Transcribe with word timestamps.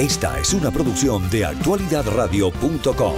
Esta 0.00 0.40
es 0.40 0.54
una 0.54 0.70
producción 0.70 1.28
de 1.28 1.44
actualidadradio.com. 1.44 3.12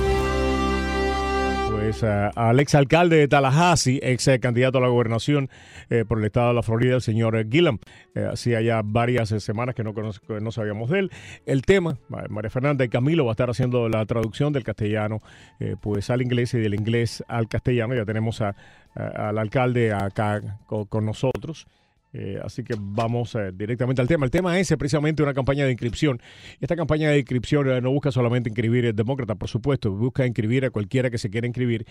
Pues 1.71 2.03
uh, 2.03 2.31
al 2.35 2.59
ex 2.59 2.75
alcalde 2.75 3.19
de 3.19 3.29
Tallahassee, 3.29 4.01
ex 4.03 4.29
candidato 4.41 4.79
a 4.79 4.81
la 4.81 4.89
gobernación 4.89 5.49
eh, 5.91 6.05
por 6.05 6.19
el 6.19 6.25
estado 6.25 6.49
de 6.49 6.55
la 6.55 6.65
Florida, 6.65 6.97
el 6.97 7.01
señor 7.01 7.49
Gillam. 7.49 7.79
Eh, 8.17 8.29
hacía 8.33 8.61
ya 8.63 8.83
varias 8.85 9.29
semanas 9.29 9.77
que 9.77 9.85
no, 9.85 9.95
que 9.95 10.41
no 10.41 10.51
sabíamos 10.51 10.91
de 10.91 10.99
él. 10.99 11.13
El 11.47 11.63
tema, 11.63 11.99
María 12.09 12.51
Fernanda 12.51 12.85
y 12.85 12.89
Camilo 12.89 13.27
va 13.27 13.31
a 13.31 13.35
estar 13.35 13.49
haciendo 13.49 13.89
la 13.89 14.05
traducción 14.05 14.53
del 14.53 14.65
castellano 14.65 15.21
eh, 15.61 15.77
pues 15.81 16.11
al 16.11 16.21
inglés 16.21 16.53
y 16.55 16.59
del 16.59 16.75
inglés 16.75 17.23
al 17.29 17.47
castellano. 17.47 17.95
Ya 17.95 18.05
tenemos 18.05 18.41
a, 18.41 18.57
al 18.97 19.39
alcalde 19.39 19.93
acá 19.93 20.59
con 20.67 21.07
nosotros. 21.07 21.69
Eh, 22.13 22.39
así 22.43 22.63
que 22.63 22.75
vamos 22.79 23.35
eh, 23.35 23.53
directamente 23.55 24.03
al 24.03 24.09
tema. 24.09 24.25
El 24.25 24.31
tema 24.31 24.59
es 24.59 24.75
precisamente 24.77 25.23
una 25.23 25.33
campaña 25.33 25.65
de 25.65 25.73
inscripción. 25.73 26.21
Esta 26.61 26.77
campaña 26.77 27.11
de 27.11 27.19
inscripción 27.19 27.71
eh, 27.71 27.81
no 27.81 27.91
busca 27.91 28.11
solamente 28.11 28.51
inscribir 28.51 28.95
demócrata, 28.95 29.35
por 29.35 29.49
supuesto, 29.49 29.91
busca 29.91 30.27
inscribir 30.27 30.65
a 30.65 30.71
cualquiera 30.71 31.11
que 31.11 31.19
se 31.19 31.31
quiera 31.31 31.47
inscribir, 31.47 31.87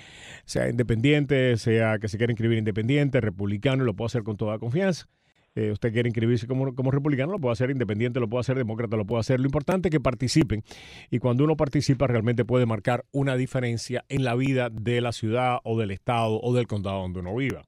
sea 0.45 0.69
independiente, 0.69 1.57
sea 1.57 1.97
que 1.99 2.07
se 2.07 2.17
quiera 2.17 2.31
inscribir 2.31 2.57
independiente, 2.57 3.19
republicano, 3.19 3.83
lo 3.83 3.95
puede 3.95 4.07
hacer 4.07 4.23
con 4.23 4.37
toda 4.37 4.59
confianza. 4.59 5.07
Eh, 5.53 5.71
usted 5.71 5.91
quiere 5.91 6.07
inscribirse 6.07 6.47
como, 6.47 6.73
como 6.75 6.91
republicano, 6.91 7.33
lo 7.33 7.39
puede 7.39 7.53
hacer 7.53 7.71
independiente, 7.71 8.19
lo 8.19 8.29
puede 8.29 8.41
hacer 8.41 8.57
demócrata, 8.57 8.95
lo 8.95 9.05
puede 9.05 9.19
hacer. 9.19 9.39
Lo 9.39 9.47
importante 9.47 9.89
es 9.89 9.91
que 9.91 9.99
participen. 9.99 10.63
Y 11.09 11.19
cuando 11.19 11.43
uno 11.43 11.57
participa, 11.57 12.07
realmente 12.07 12.45
puede 12.45 12.65
marcar 12.65 13.05
una 13.11 13.35
diferencia 13.35 14.05
en 14.07 14.23
la 14.23 14.35
vida 14.35 14.69
de 14.69 15.01
la 15.01 15.11
ciudad 15.11 15.57
o 15.63 15.77
del 15.77 15.91
estado 15.91 16.39
o 16.41 16.53
del 16.53 16.67
condado 16.67 17.01
donde 17.01 17.19
uno 17.19 17.35
viva. 17.35 17.63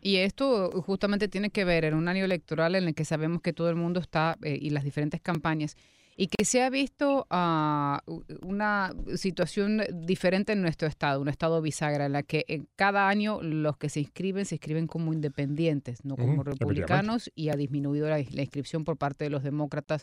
Y 0.00 0.16
esto 0.16 0.70
justamente 0.82 1.28
tiene 1.28 1.50
que 1.50 1.64
ver 1.64 1.84
en 1.84 1.94
un 1.94 2.08
año 2.08 2.24
electoral 2.24 2.74
en 2.74 2.88
el 2.88 2.94
que 2.94 3.04
sabemos 3.04 3.42
que 3.42 3.52
todo 3.52 3.68
el 3.68 3.76
mundo 3.76 4.00
está 4.00 4.38
eh, 4.42 4.58
y 4.60 4.70
las 4.70 4.84
diferentes 4.84 5.20
campañas 5.20 5.76
y 6.20 6.26
que 6.26 6.44
se 6.44 6.62
ha 6.64 6.68
visto 6.68 7.28
uh, 7.30 8.22
una 8.42 8.92
situación 9.14 9.82
diferente 10.04 10.52
en 10.52 10.62
nuestro 10.62 10.88
estado, 10.88 11.20
un 11.20 11.28
estado 11.28 11.62
bisagra, 11.62 12.06
en 12.06 12.12
la 12.12 12.24
que 12.24 12.44
en 12.48 12.68
cada 12.74 13.08
año 13.08 13.40
los 13.40 13.76
que 13.76 13.88
se 13.88 14.00
inscriben 14.00 14.44
se 14.44 14.56
inscriben 14.56 14.88
como 14.88 15.12
independientes, 15.12 16.04
no 16.04 16.16
como 16.16 16.32
uh 16.32 16.36
-huh, 16.38 16.44
republicanos, 16.44 17.30
y 17.36 17.50
ha 17.50 17.54
disminuido 17.54 18.08
la, 18.08 18.18
la, 18.18 18.42
inscripción 18.42 18.82
por 18.84 18.96
parte 18.96 19.24
de 19.24 19.30
los 19.30 19.44
demócratas. 19.44 20.02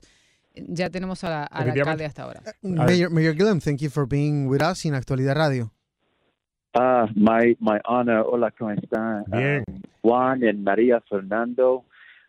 Ya 0.55 0.89
tenemos 0.89 1.25
a 1.25 1.29
la, 1.29 1.43
al 1.43 1.71
alcalde 1.71 2.05
hasta 2.05 2.23
ahora. 2.23 2.41
Uh, 2.61 2.69
Mayor, 2.69 3.11
Mayor 3.11 3.35
Gillum, 3.35 3.59
thank 3.59 3.81
you 3.81 3.89
for 3.89 4.07
being 4.07 4.47
with 4.47 4.61
us 4.61 4.85
in 4.85 4.95
Actualidad 4.95 5.35
Radio. 5.35 5.73
Ah, 6.75 7.07
my, 7.15 7.55
my 7.59 7.79
honor. 7.85 8.23
Hola, 8.25 8.51
¿cómo 8.51 8.71
están? 8.75 9.23
Bien. 9.31 9.63
Um, 9.67 9.81
Juan 10.03 10.43
and 10.43 10.63
Maria 10.63 11.01
Fernando, 11.09 11.83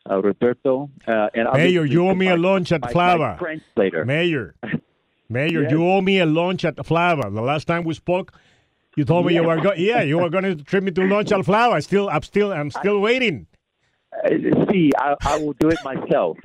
uh, 0.09 0.23
Roberto. 0.23 0.89
Uh, 1.07 1.29
and 1.35 1.49
Mayor, 1.53 1.85
you 1.85 2.07
owe 2.09 2.15
me 2.15 2.29
a 2.29 2.37
lunch 2.37 2.71
at 2.73 2.81
my, 2.83 2.93
Flava. 2.93 3.33
My 3.33 3.39
translator. 3.39 4.05
Mayor, 4.05 4.55
Mayor, 5.29 5.63
Yes. 5.63 5.73
you 5.73 5.85
owe 5.85 6.01
me 6.01 6.21
a 6.21 6.27
lunch 6.27 6.65
at 6.65 6.85
Flava. 6.87 7.29
The 7.31 7.43
last 7.43 7.67
time 7.67 7.83
we 7.85 7.95
spoke, 7.95 8.33
you 8.97 9.05
told 9.05 9.27
me 9.27 9.35
you 9.35 9.43
were 9.43 9.61
go- 9.61 9.75
yeah, 9.75 10.03
you 10.03 10.19
were 10.19 10.31
going 10.31 10.45
to 10.45 10.55
treat 10.57 10.85
me 10.85 10.91
to 10.93 11.05
lunch 11.07 11.33
at 11.33 11.45
Flava. 11.45 11.83
Still, 11.83 12.09
I'm 12.09 12.23
still, 12.23 12.53
I'm 12.53 12.71
still 12.81 13.01
waiting. 13.01 13.47
See, 14.71 14.91
I, 14.99 15.15
I 15.21 15.39
will 15.39 15.55
do 15.59 15.69
it 15.69 15.79
myself. 15.85 16.39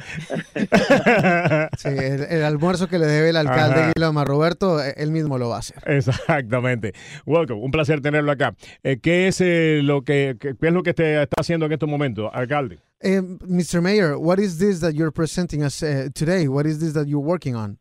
Sí, 1.78 1.88
el, 1.90 2.24
el 2.24 2.44
almuerzo 2.44 2.88
que 2.88 3.00
le 3.00 3.08
debe 3.08 3.30
el 3.30 3.38
alcalde 3.38 3.94
a 3.96 4.24
Roberto, 4.24 4.84
eh, 4.84 4.94
él 4.98 5.12
mismo 5.12 5.38
lo 5.38 5.50
va 5.50 5.58
a 5.58 5.60
hacer. 5.60 5.82
Exactamente. 5.86 6.94
Welcome, 7.26 7.62
un 7.62 7.72
placer 7.72 8.02
tenerlo 8.02 8.32
acá. 8.32 8.56
Eh, 8.84 9.00
¿Qué 9.02 9.28
es 9.28 9.42
eh, 9.42 9.82
lo 9.84 10.04
que, 10.04 10.38
qué 10.40 10.56
es 10.60 10.74
lo 10.74 10.84
que 10.84 10.94
te 10.94 11.22
está 11.24 11.42
haciendo 11.42 11.66
en 11.66 11.72
estos 11.74 11.90
momentos, 11.90 12.30
alcalde? 12.34 12.80
Eh, 13.02 13.22
Mr. 13.22 13.82
Mayor, 13.82 14.18
what 14.18 14.40
is 14.40 14.60
this 14.60 14.80
that 14.80 14.94
you're 14.94 15.12
presenting 15.12 15.64
us 15.64 15.82
uh, 15.82 16.10
today? 16.14 16.48
What 16.48 16.66
is 16.66 16.80
this 16.80 16.94
that 16.94 17.08
you're 17.08 17.24
working 17.24 17.56
on? 17.56 17.80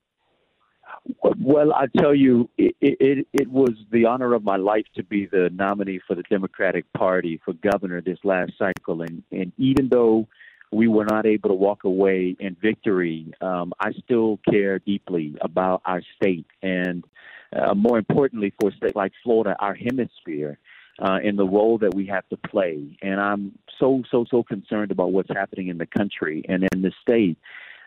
Well, 1.52 1.72
I 1.72 1.86
tell 1.98 2.14
you, 2.14 2.48
it, 2.56 2.76
it 2.80 3.26
it 3.32 3.50
was 3.50 3.72
the 3.90 4.04
honor 4.04 4.34
of 4.34 4.44
my 4.44 4.54
life 4.54 4.84
to 4.94 5.02
be 5.02 5.26
the 5.26 5.50
nominee 5.52 6.00
for 6.06 6.14
the 6.14 6.22
Democratic 6.30 6.84
Party 6.92 7.40
for 7.44 7.54
governor 7.54 8.00
this 8.00 8.20
last 8.22 8.52
cycle, 8.56 9.02
and 9.02 9.24
and 9.32 9.50
even 9.58 9.88
though 9.88 10.28
we 10.70 10.86
were 10.86 11.04
not 11.04 11.26
able 11.26 11.48
to 11.48 11.56
walk 11.56 11.82
away 11.82 12.36
in 12.38 12.56
victory, 12.62 13.34
um, 13.40 13.72
I 13.80 13.90
still 14.04 14.38
care 14.48 14.78
deeply 14.78 15.34
about 15.40 15.82
our 15.86 16.02
state, 16.14 16.46
and 16.62 17.02
uh, 17.52 17.74
more 17.74 17.98
importantly, 17.98 18.52
for 18.60 18.70
a 18.70 18.76
state 18.76 18.94
like 18.94 19.10
Florida, 19.24 19.56
our 19.58 19.74
hemisphere. 19.74 20.56
Uh, 21.02 21.18
and 21.24 21.38
the 21.38 21.46
role 21.46 21.78
that 21.78 21.94
we 21.94 22.04
have 22.04 22.28
to 22.28 22.36
play. 22.36 22.98
And 23.00 23.18
I'm 23.18 23.58
so, 23.78 24.02
so, 24.10 24.26
so 24.30 24.42
concerned 24.42 24.90
about 24.90 25.12
what's 25.12 25.30
happening 25.30 25.68
in 25.68 25.78
the 25.78 25.86
country 25.86 26.44
and 26.46 26.68
in 26.74 26.82
the 26.82 26.92
state 27.00 27.38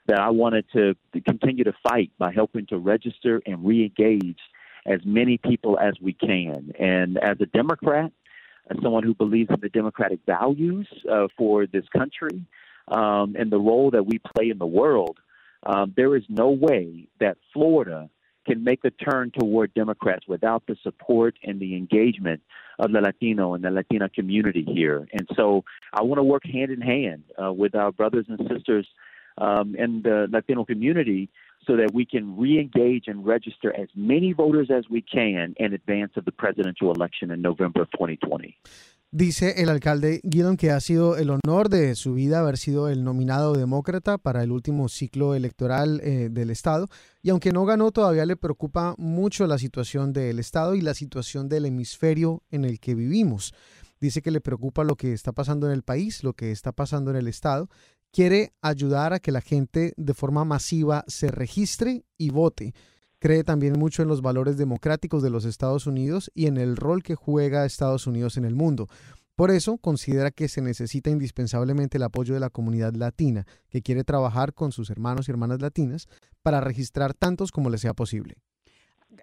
that 0.07 0.19
I 0.19 0.29
wanted 0.29 0.65
to 0.73 0.95
continue 1.25 1.63
to 1.63 1.73
fight 1.87 2.11
by 2.17 2.31
helping 2.31 2.65
to 2.67 2.77
register 2.77 3.41
and 3.45 3.65
re-engage 3.65 4.39
as 4.85 4.99
many 5.05 5.37
people 5.37 5.79
as 5.79 5.93
we 6.01 6.13
can. 6.13 6.73
And 6.77 7.17
as 7.17 7.37
a 7.39 7.45
Democrat, 7.45 8.11
as 8.69 8.77
someone 8.81 9.03
who 9.03 9.15
believes 9.15 9.49
in 9.49 9.59
the 9.61 9.69
democratic 9.69 10.19
values 10.25 10.87
uh, 11.09 11.27
for 11.37 11.67
this 11.67 11.85
country 11.95 12.45
um, 12.89 13.35
and 13.37 13.51
the 13.51 13.59
role 13.59 13.91
that 13.91 14.05
we 14.05 14.19
play 14.35 14.49
in 14.49 14.57
the 14.57 14.65
world, 14.65 15.19
um, 15.65 15.93
there 15.95 16.15
is 16.15 16.23
no 16.27 16.49
way 16.49 17.07
that 17.19 17.37
Florida 17.53 18.09
can 18.45 18.63
make 18.63 18.83
a 18.83 18.91
turn 18.91 19.31
toward 19.31 19.73
Democrats 19.73 20.27
without 20.27 20.63
the 20.67 20.75
support 20.83 21.35
and 21.43 21.61
the 21.61 21.75
engagement 21.75 22.41
of 22.79 22.91
the 22.91 22.99
Latino 22.99 23.53
and 23.53 23.63
the 23.63 23.71
Latina 23.71 24.09
community 24.09 24.65
here. 24.67 25.07
And 25.13 25.27
so 25.35 25.63
I 25.93 26.03
want 26.03 26.19
to 26.19 26.23
work 26.23 26.45
hand 26.45 26.71
in 26.71 26.81
hand 26.81 27.23
uh, 27.41 27.53
with 27.53 27.73
our 27.73 27.93
brothers 27.93 28.25
and 28.27 28.39
sisters 28.53 28.87
um, 29.37 29.75
in 29.75 30.01
the 30.03 30.27
Latino 30.29 30.65
community 30.65 31.29
so 31.65 31.75
that 31.77 31.91
we 31.93 32.05
can 32.05 32.37
re-engage 32.37 33.07
and 33.07 33.25
register 33.25 33.73
as 33.75 33.87
many 33.95 34.33
voters 34.33 34.69
as 34.69 34.89
we 34.89 35.01
can 35.01 35.53
in 35.57 35.73
advance 35.73 36.11
of 36.17 36.25
the 36.25 36.31
presidential 36.31 36.91
election 36.91 37.31
in 37.31 37.41
November 37.41 37.81
of 37.81 37.89
2020. 37.91 38.57
Dice 39.15 39.61
el 39.61 39.69
alcalde 39.69 40.21
Gillum 40.27 40.57
que 40.57 40.71
ha 40.71 40.79
sido 40.79 41.17
el 41.17 41.29
honor 41.29 41.69
de 41.69 41.93
su 41.93 42.15
vida 42.15 42.39
haber 42.39 42.57
sido 42.57 42.89
el 42.89 43.03
nominado 43.03 43.53
demócrata 43.53 44.17
para 44.17 44.41
el 44.41 44.51
último 44.51 44.89
ciclo 44.89 45.35
electoral 45.35 46.01
eh, 46.03 46.29
del 46.31 46.49
Estado 46.49 46.87
y 47.21 47.29
aunque 47.29 47.51
no 47.51 47.63
ganó 47.63 47.91
todavía 47.91 48.25
le 48.25 48.37
preocupa 48.37 48.95
mucho 48.97 49.45
la 49.45 49.59
situación 49.59 50.13
del 50.13 50.39
Estado 50.39 50.73
y 50.73 50.81
la 50.81 50.95
situación 50.95 51.47
del 51.47 51.67
hemisferio 51.67 52.41
en 52.49 52.65
el 52.65 52.79
que 52.79 52.95
vivimos. 52.95 53.53
Dice 54.01 54.23
que 54.23 54.31
le 54.31 54.41
preocupa 54.41 54.83
lo 54.83 54.95
que 54.95 55.13
está 55.13 55.31
pasando 55.31 55.67
en 55.67 55.73
el 55.73 55.83
país, 55.83 56.23
lo 56.23 56.33
que 56.33 56.49
está 56.49 56.71
pasando 56.71 57.11
en 57.11 57.17
el 57.17 57.27
Estado. 57.27 57.69
Quiere 58.13 58.53
ayudar 58.61 59.11
a 59.13 59.19
que 59.19 59.31
la 59.31 59.41
gente 59.41 59.95
de 59.97 60.13
forma 60.13 60.45
masiva 60.45 61.03
se 61.07 61.29
registre 61.29 62.05
y 62.15 62.29
vote. 62.29 62.75
Cree 63.17 63.43
también 63.43 63.73
mucho 63.79 64.03
en 64.03 64.07
los 64.07 64.21
valores 64.21 64.55
democráticos 64.55 65.23
de 65.23 65.31
los 65.31 65.45
Estados 65.45 65.87
Unidos 65.87 66.29
y 66.35 66.45
en 66.45 66.57
el 66.57 66.77
rol 66.77 67.01
que 67.01 67.15
juega 67.15 67.65
Estados 67.65 68.05
Unidos 68.05 68.37
en 68.37 68.45
el 68.45 68.53
mundo. 68.53 68.87
Por 69.35 69.49
eso 69.49 69.79
considera 69.79 70.29
que 70.29 70.47
se 70.47 70.61
necesita 70.61 71.09
indispensablemente 71.09 71.97
el 71.97 72.03
apoyo 72.03 72.35
de 72.35 72.39
la 72.39 72.51
comunidad 72.51 72.93
latina, 72.93 73.47
que 73.71 73.81
quiere 73.81 74.03
trabajar 74.03 74.53
con 74.53 74.71
sus 74.71 74.91
hermanos 74.91 75.27
y 75.27 75.31
hermanas 75.31 75.59
latinas 75.59 76.07
para 76.43 76.61
registrar 76.61 77.15
tantos 77.15 77.51
como 77.51 77.71
le 77.71 77.79
sea 77.79 77.95
posible. 77.95 78.35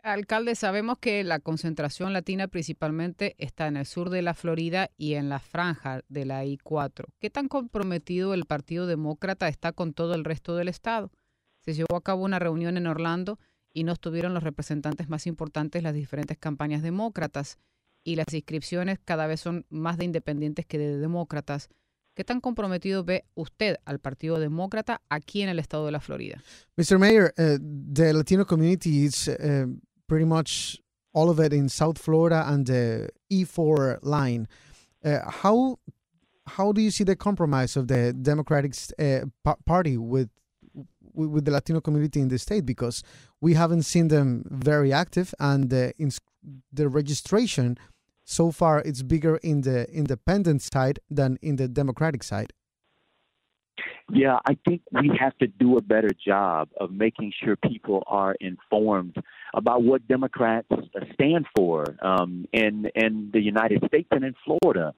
Alcalde, 0.03 0.55
sabemos 0.55 0.99
que 0.99 1.23
la 1.25 1.41
concentración 1.41 2.13
latina 2.13 2.49
principalmente 2.49 3.35
está 3.39 3.67
en 3.67 3.77
el 3.77 3.87
sur 3.87 4.11
de 4.11 4.23
la 4.23 4.35
Florida 4.35 4.91
y 4.97 5.15
en 5.15 5.29
la 5.29 5.39
franja 5.39 6.03
de 6.09 6.25
la 6.25 6.45
I-4. 6.45 7.05
¿Qué 7.19 7.31
tan 7.31 7.49
comprometido 7.49 8.33
el 8.33 8.47
Partido 8.47 8.87
Demócrata 8.87 9.49
está 9.49 9.73
con 9.73 9.93
todo 9.93 10.15
el 10.15 10.25
resto 10.25 10.57
del 10.57 10.69
estado? 10.69 11.13
Se 11.61 11.75
llevó 11.75 11.97
a 11.97 12.03
cabo 12.03 12.25
una 12.25 12.39
reunión 12.39 12.77
en 12.77 12.87
Orlando 12.87 13.39
y 13.73 13.85
no 13.85 13.93
estuvieron 13.93 14.35
los 14.35 14.43
representantes 14.43 15.09
más 15.09 15.27
importantes 15.27 15.81
de 15.81 15.83
las 15.83 15.95
diferentes 15.95 16.39
campañas 16.39 16.83
demócratas 16.83 17.59
y 18.03 18.17
las 18.17 18.33
inscripciones 18.33 18.99
cada 19.05 19.27
vez 19.27 19.41
son 19.41 19.67
más 19.69 19.99
de 19.99 20.07
independientes 20.07 20.67
que 20.67 20.79
de 20.79 20.99
demócratas. 20.99 21.69
¿Qué 22.15 22.25
tan 22.25 22.41
comprometido 22.41 23.05
ve 23.05 23.25
usted 23.35 23.77
al 23.85 24.01
Partido 24.01 24.41
Demócrata 24.41 25.01
aquí 25.09 25.43
en 25.43 25.49
el 25.49 25.59
estado 25.59 25.87
de 25.87 25.93
la 25.93 26.01
Florida? 26.01 26.43
Mr. 26.77 26.99
Mayor, 26.99 27.33
uh, 27.39 27.59
the 27.95 28.13
Latino 28.13 28.45
community 28.45 29.05
is 29.05 29.29
uh, 29.29 29.67
pretty 30.11 30.25
much 30.25 30.77
all 31.15 31.31
of 31.31 31.39
it 31.39 31.53
in 31.53 31.69
South 31.69 31.97
Florida 31.97 32.45
and 32.49 32.67
the 32.67 33.09
E4 33.33 34.01
line. 34.03 34.49
Uh, 35.05 35.21
how 35.43 35.79
how 36.57 36.73
do 36.73 36.81
you 36.81 36.91
see 36.91 37.05
the 37.05 37.15
compromise 37.15 37.77
of 37.77 37.87
the 37.87 38.13
Democratic 38.13 38.73
uh, 38.99 39.21
pa- 39.45 39.63
Party 39.65 39.97
with 39.97 40.29
with 41.15 41.45
the 41.45 41.53
Latino 41.53 41.81
community 41.81 42.21
in 42.21 42.27
the 42.27 42.39
state? 42.39 42.67
Because 42.67 43.05
we 43.41 43.55
haven't 43.55 43.85
seen 43.85 44.09
them 44.09 44.45
very 44.51 44.93
active, 44.93 45.33
and 45.39 45.71
the 45.71 45.93
ins- 45.97 46.21
the 46.73 46.89
registration 46.89 47.79
so 48.25 48.51
far 48.51 48.81
it's 48.81 49.03
bigger 49.03 49.37
in 49.51 49.61
the 49.61 49.89
independent 49.93 50.61
side 50.61 50.99
than 51.09 51.39
in 51.41 51.55
the 51.55 51.69
Democratic 51.69 52.25
side. 52.25 52.53
Yeah, 54.13 54.39
I 54.45 54.59
think 54.67 54.83
we 54.91 55.13
have 55.21 55.39
to 55.39 55.47
do 55.47 55.77
a 55.77 55.83
better 55.83 56.11
job 56.11 56.69
of 56.81 56.91
making 56.91 57.33
sure 57.41 57.55
people 57.55 58.03
are 58.09 58.35
informed 58.41 59.17
about 59.55 59.83
what 59.83 60.07
Democrats 60.09 60.69
stand 61.15 61.47
for 61.57 61.85
um, 62.03 62.47
in 62.53 62.91
in 62.95 63.31
the 63.33 63.41
United 63.41 63.83
States 63.87 64.09
and 64.11 64.25
in 64.25 64.35
Florida. 64.45 64.95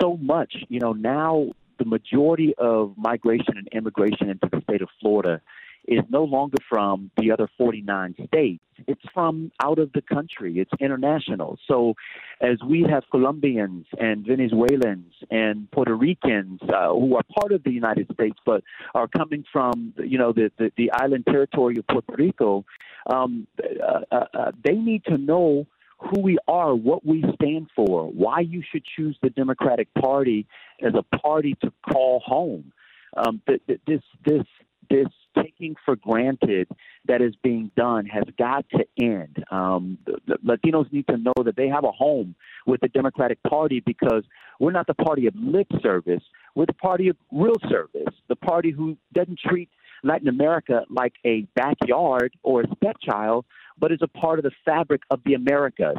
So 0.00 0.16
much, 0.16 0.54
you 0.68 0.80
know, 0.80 0.92
now 0.92 1.48
the 1.78 1.84
majority 1.84 2.54
of 2.58 2.94
migration 2.96 3.56
and 3.56 3.68
immigration 3.72 4.30
into 4.30 4.48
the 4.50 4.60
state 4.62 4.82
of 4.82 4.88
Florida 5.00 5.40
is 5.86 6.00
no 6.08 6.24
longer 6.24 6.58
from 6.68 7.10
the 7.16 7.30
other 7.30 7.48
49 7.56 8.14
states. 8.26 8.62
It's 8.86 9.02
from 9.14 9.52
out 9.62 9.78
of 9.78 9.92
the 9.92 10.02
country. 10.02 10.58
It's 10.58 10.70
international. 10.80 11.58
So, 11.66 11.94
as 12.40 12.58
we 12.66 12.84
have 12.90 13.04
Colombians 13.10 13.86
and 13.98 14.26
Venezuelans 14.26 15.14
and 15.30 15.70
Puerto 15.70 15.94
Ricans 15.94 16.60
uh, 16.62 16.88
who 16.88 17.16
are 17.16 17.22
part 17.38 17.52
of 17.52 17.62
the 17.62 17.70
United 17.70 18.10
States 18.12 18.36
but 18.44 18.62
are 18.94 19.08
coming 19.08 19.44
from, 19.50 19.94
you 19.96 20.18
know, 20.18 20.32
the, 20.32 20.50
the, 20.58 20.72
the 20.76 20.90
island 20.90 21.24
territory 21.26 21.78
of 21.78 21.86
Puerto 21.86 22.14
Rico, 22.16 22.64
um, 23.06 23.46
uh, 23.62 24.00
uh, 24.10 24.24
uh 24.34 24.52
they 24.64 24.74
need 24.74 25.04
to 25.06 25.18
know 25.18 25.66
who 25.98 26.20
we 26.20 26.38
are, 26.46 26.74
what 26.74 27.04
we 27.06 27.24
stand 27.34 27.68
for, 27.74 28.06
why 28.06 28.40
you 28.40 28.62
should 28.70 28.84
choose 28.84 29.16
the 29.22 29.30
Democratic 29.30 29.92
Party 29.94 30.46
as 30.82 30.92
a 30.94 31.16
party 31.16 31.56
to 31.62 31.72
call 31.90 32.20
home. 32.24 32.72
Um, 33.16 33.40
this 33.86 34.02
this 34.24 34.42
this 34.90 35.06
taking 35.36 35.74
for 35.84 35.96
granted 35.96 36.68
that 37.06 37.20
is 37.20 37.34
being 37.42 37.70
done 37.76 38.06
has 38.06 38.24
got 38.38 38.64
to 38.70 38.84
end. 39.00 39.44
Um, 39.50 39.98
the, 40.06 40.18
the 40.26 40.36
Latinos 40.44 40.90
need 40.92 41.06
to 41.08 41.16
know 41.16 41.34
that 41.44 41.56
they 41.56 41.68
have 41.68 41.84
a 41.84 41.92
home 41.92 42.34
with 42.66 42.80
the 42.80 42.88
Democratic 42.88 43.42
Party 43.42 43.80
because 43.84 44.24
we're 44.60 44.72
not 44.72 44.86
the 44.86 44.94
party 44.94 45.26
of 45.26 45.34
lip 45.36 45.68
service. 45.82 46.22
We're 46.54 46.66
the 46.66 46.72
party 46.72 47.08
of 47.08 47.16
real 47.32 47.56
service, 47.68 48.14
the 48.28 48.36
party 48.36 48.70
who 48.70 48.96
doesn't 49.12 49.38
treat 49.38 49.68
Latin 50.06 50.28
America 50.28 50.82
like 50.88 51.14
a 51.24 51.42
backyard 51.54 52.34
or 52.42 52.62
a 52.62 52.66
stepchild, 52.76 53.44
but 53.78 53.92
is 53.92 53.98
a 54.02 54.08
part 54.08 54.38
of 54.38 54.44
the 54.44 54.52
fabric 54.64 55.02
of 55.10 55.20
the 55.24 55.34
Americas. 55.34 55.98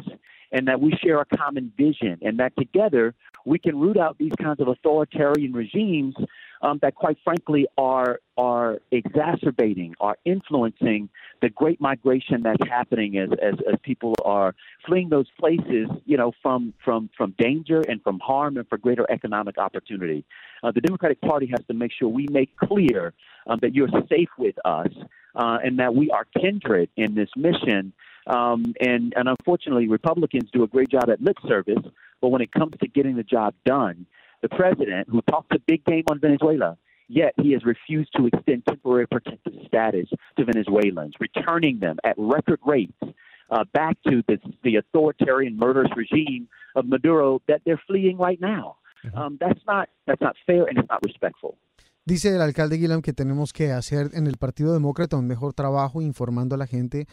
And 0.50 0.66
that 0.66 0.80
we 0.80 0.92
share 0.92 1.20
a 1.20 1.26
common 1.36 1.70
vision, 1.76 2.18
and 2.22 2.38
that 2.38 2.54
together 2.56 3.14
we 3.44 3.58
can 3.58 3.78
root 3.78 3.98
out 3.98 4.16
these 4.16 4.32
kinds 4.40 4.60
of 4.60 4.68
authoritarian 4.68 5.52
regimes 5.52 6.14
um, 6.62 6.78
that, 6.82 6.94
quite 6.94 7.16
frankly, 7.24 7.66
are 7.76 8.20
are 8.36 8.78
exacerbating, 8.90 9.94
are 10.00 10.16
influencing 10.24 11.08
the 11.42 11.48
great 11.48 11.80
migration 11.80 12.42
that's 12.42 12.68
happening 12.68 13.18
as, 13.18 13.30
as, 13.42 13.54
as 13.70 13.74
people 13.82 14.14
are 14.24 14.54
fleeing 14.86 15.08
those 15.08 15.26
places, 15.38 15.88
you 16.04 16.16
know, 16.16 16.32
from 16.42 16.72
from 16.84 17.10
from 17.16 17.34
danger 17.38 17.80
and 17.88 18.02
from 18.02 18.18
harm 18.20 18.56
and 18.56 18.68
for 18.68 18.78
greater 18.78 19.06
economic 19.10 19.58
opportunity. 19.58 20.24
Uh, 20.62 20.72
the 20.72 20.80
Democratic 20.80 21.20
Party 21.20 21.46
has 21.46 21.64
to 21.66 21.74
make 21.74 21.92
sure 21.92 22.08
we 22.08 22.26
make 22.30 22.56
clear 22.56 23.12
um, 23.46 23.58
that 23.62 23.74
you're 23.74 23.88
safe 24.08 24.28
with 24.38 24.56
us 24.64 24.88
uh, 25.34 25.58
and 25.64 25.78
that 25.78 25.94
we 25.94 26.10
are 26.10 26.26
kindred 26.40 26.88
in 26.96 27.14
this 27.14 27.30
mission. 27.36 27.92
Um, 28.26 28.74
and, 28.80 29.14
and 29.16 29.26
unfortunately, 29.26 29.88
Republicans 29.88 30.50
do 30.52 30.62
a 30.62 30.66
great 30.66 30.90
job 30.90 31.08
at 31.08 31.22
lip 31.22 31.38
service, 31.46 31.82
but 32.20 32.28
when 32.28 32.42
it 32.42 32.52
comes 32.52 32.74
to 32.80 32.86
getting 32.86 33.16
the 33.16 33.22
job 33.22 33.54
done, 33.64 34.06
the 34.42 34.48
president, 34.48 35.08
who 35.08 35.22
talks 35.22 35.48
a 35.52 35.58
big 35.66 35.84
game 35.84 36.04
on 36.10 36.20
Venezuela, 36.20 36.76
yet 37.08 37.32
he 37.40 37.52
has 37.52 37.64
refused 37.64 38.10
to 38.16 38.26
extend 38.26 38.64
temporary 38.66 39.06
protective 39.06 39.54
status 39.66 40.08
to 40.36 40.44
Venezuelans, 40.44 41.14
returning 41.20 41.78
them 41.80 41.96
at 42.04 42.14
record 42.18 42.60
rates 42.66 42.92
uh, 43.50 43.64
back 43.72 43.96
to 44.06 44.22
the, 44.28 44.38
the 44.62 44.76
authoritarian 44.76 45.56
murderous 45.56 45.90
regime 45.96 46.48
of 46.76 46.86
Maduro 46.86 47.40
that 47.48 47.62
they're 47.64 47.80
fleeing 47.86 48.18
right 48.18 48.40
now. 48.40 48.76
Um, 49.14 49.38
that's 49.40 49.60
not 49.66 49.88
that's 50.06 50.20
not 50.20 50.34
fair 50.44 50.64
and 50.66 50.76
it's 50.76 50.88
not 50.88 51.00
respectful. 51.04 51.56
Dice 52.04 52.34
el 52.34 52.42
alcalde 52.42 52.78
Guilherme 52.78 53.02
que 53.02 53.12
tenemos 53.12 53.52
que 53.52 53.70
hacer 53.70 54.10
en 54.14 54.26
el 54.26 54.38
Partido 54.38 54.72
Demócrata 54.72 55.16
un 55.16 55.26
mejor 55.26 55.52
trabajo 55.54 56.02
informando 56.02 56.54
a 56.54 56.58
la 56.58 56.66
gente 56.66 57.06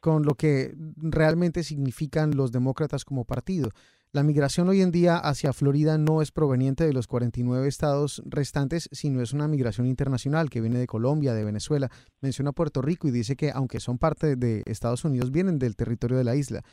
con 0.00 0.24
lo 0.24 0.34
que 0.34 0.74
realmente 0.96 1.62
significan 1.62 2.36
los 2.36 2.52
demócratas 2.52 3.04
como 3.04 3.24
partido. 3.24 3.70
La 4.12 4.24
migración 4.24 4.68
hoy 4.68 4.80
en 4.82 4.90
día 4.90 5.18
hacia 5.18 5.52
Florida 5.52 5.96
no 5.96 6.20
es 6.20 6.32
proveniente 6.32 6.84
de 6.84 6.92
los 6.92 7.06
49 7.06 7.68
estados 7.68 8.20
restantes, 8.26 8.88
sino 8.90 9.22
es 9.22 9.32
una 9.32 9.46
migración 9.46 9.86
internacional 9.86 10.50
que 10.50 10.60
viene 10.60 10.80
de 10.80 10.88
Colombia, 10.88 11.32
de 11.32 11.44
Venezuela. 11.44 11.90
Menciona 12.20 12.50
Puerto 12.50 12.82
Rico 12.82 13.06
y 13.06 13.12
dice 13.12 13.36
que 13.36 13.52
aunque 13.52 13.78
son 13.78 13.98
parte 13.98 14.34
de 14.34 14.64
Estados 14.66 15.04
Unidos, 15.04 15.30
vienen 15.30 15.60
del 15.60 15.76
territorio 15.76 16.18
de 16.18 16.24
la 16.24 16.34
isla. 16.34 16.64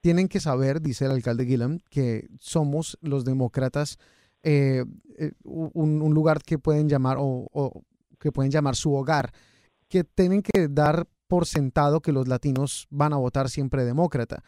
Tienen 0.00 0.28
que 0.28 0.40
saber, 0.40 0.80
dice 0.80 1.04
el 1.04 1.10
alcalde 1.10 1.44
Gillam, 1.44 1.80
que 1.90 2.28
somos 2.40 2.96
los 3.02 3.26
demócratas 3.26 3.98
eh, 4.42 4.84
eh, 5.18 5.32
un, 5.42 6.14
lugar 6.14 6.42
que 6.42 6.58
pueden 6.58 6.88
llamar 6.88 7.18
o, 7.18 7.48
o 7.52 7.82
que 8.18 8.32
pueden 8.32 8.50
llamar 8.50 8.74
su 8.74 8.94
hogar, 8.94 9.32
que 9.88 10.04
tienen 10.04 10.40
que 10.40 10.68
dar 10.68 11.06
por 11.26 11.46
sentado 11.46 12.00
que 12.00 12.12
los 12.12 12.28
latinos 12.28 12.86
van 12.90 13.12
a 13.12 13.16
votar 13.16 13.50
siempre 13.50 13.84
demócrata 13.84 14.42